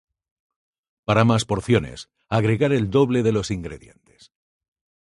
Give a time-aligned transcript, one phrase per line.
[1.05, 4.31] Para más porciones, agregar el doble de los ingredientes.